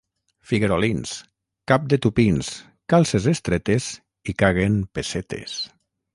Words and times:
Figuerolins: 0.51 1.11
cap 1.71 1.85
de 1.93 1.99
tupins, 2.05 2.49
calces 2.95 3.29
estretes 3.35 3.91
i 4.33 4.37
caguen 4.43 4.81
pessetes. 5.01 5.57